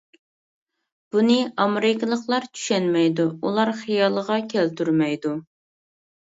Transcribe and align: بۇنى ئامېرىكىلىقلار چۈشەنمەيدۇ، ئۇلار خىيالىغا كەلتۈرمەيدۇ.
بۇنى 1.15 1.35
ئامېرىكىلىقلار 1.65 2.47
چۈشەنمەيدۇ، 2.61 3.27
ئۇلار 3.45 3.73
خىيالىغا 3.83 4.39
كەلتۈرمەيدۇ. 4.55 5.37